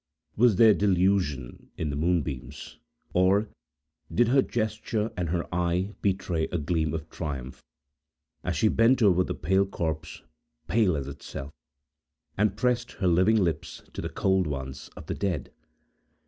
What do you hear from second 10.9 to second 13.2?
as itself—and pressed her